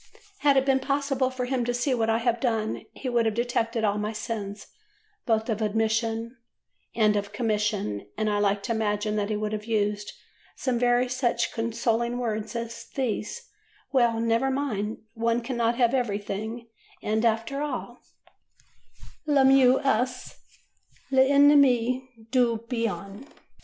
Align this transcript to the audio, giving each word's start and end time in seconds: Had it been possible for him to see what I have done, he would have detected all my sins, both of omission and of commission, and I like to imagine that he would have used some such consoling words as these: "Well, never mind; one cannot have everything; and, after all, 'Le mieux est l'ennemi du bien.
Had 0.39 0.57
it 0.57 0.65
been 0.65 0.79
possible 0.79 1.29
for 1.29 1.45
him 1.45 1.63
to 1.63 1.75
see 1.75 1.93
what 1.93 2.09
I 2.09 2.17
have 2.17 2.39
done, 2.39 2.85
he 2.93 3.07
would 3.07 3.27
have 3.27 3.35
detected 3.35 3.83
all 3.83 3.99
my 3.99 4.13
sins, 4.13 4.65
both 5.27 5.47
of 5.47 5.61
omission 5.61 6.37
and 6.95 7.15
of 7.15 7.31
commission, 7.31 8.07
and 8.17 8.27
I 8.27 8.39
like 8.39 8.63
to 8.63 8.71
imagine 8.71 9.15
that 9.17 9.29
he 9.29 9.35
would 9.35 9.51
have 9.53 9.65
used 9.65 10.13
some 10.55 10.79
such 11.07 11.53
consoling 11.53 12.17
words 12.17 12.55
as 12.55 12.87
these: 12.95 13.47
"Well, 13.91 14.19
never 14.19 14.49
mind; 14.49 15.03
one 15.13 15.39
cannot 15.39 15.75
have 15.77 15.93
everything; 15.93 16.67
and, 17.03 17.23
after 17.23 17.61
all, 17.61 17.99
'Le 19.27 19.45
mieux 19.45 19.77
est 19.83 20.35
l'ennemi 21.11 22.07
du 22.31 22.57
bien. 22.67 23.27